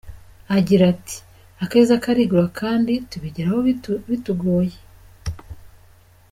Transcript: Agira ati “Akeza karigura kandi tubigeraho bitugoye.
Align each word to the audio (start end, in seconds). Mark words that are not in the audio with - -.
Agira 0.57 0.83
ati 0.93 1.17
“Akeza 1.63 2.01
karigura 2.03 2.45
kandi 2.59 2.93
tubigeraho 3.09 3.59
bitugoye. 4.09 4.75